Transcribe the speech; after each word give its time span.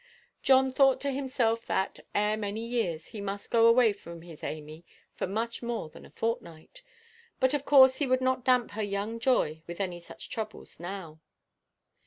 John 0.41 0.73
thought 0.73 0.99
to 1.01 1.11
himself 1.11 1.67
that, 1.67 1.99
ere 2.15 2.35
many 2.35 2.65
years, 2.65 3.09
he 3.09 3.21
must 3.21 3.51
go 3.51 3.67
away 3.67 3.93
from 3.93 4.23
his 4.23 4.43
Amy 4.43 4.83
for 5.13 5.27
much 5.27 5.61
more 5.61 5.89
than 5.89 6.07
a 6.07 6.09
fortnight; 6.09 6.81
but 7.39 7.53
of 7.53 7.65
course 7.65 7.97
he 7.97 8.07
would 8.07 8.19
not 8.19 8.43
damp 8.43 8.71
her 8.71 8.81
young 8.81 9.19
joy 9.19 9.61
with 9.67 9.79
any 9.79 9.99
such 9.99 10.31
troubles 10.31 10.79
now. 10.79 11.19